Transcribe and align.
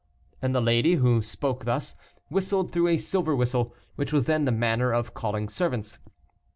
And 0.41 0.55
the 0.55 0.61
lady, 0.61 0.95
who 0.95 1.21
spoke, 1.21 1.65
thus, 1.65 1.95
whistled 2.29 2.71
through 2.71 2.87
a 2.87 2.97
silver 2.97 3.35
whistle, 3.35 3.75
which 3.97 4.11
was 4.11 4.25
then 4.25 4.45
the 4.45 4.51
manner 4.51 4.91
of 4.91 5.13
calling 5.13 5.47
servants. 5.47 5.99